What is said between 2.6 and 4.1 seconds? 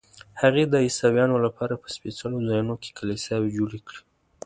کې کلیساوې جوړې کړې.